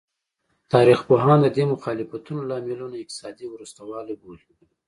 تاریخ 0.73 0.99
پوهان 1.07 1.39
د 1.41 1.47
دې 1.55 1.63
مخالفتونو 1.73 2.41
لاملونه 2.51 2.95
اقتصادي 2.99 3.45
وروسته 3.49 3.79
والی 3.91 4.15
بولي. 4.21 4.47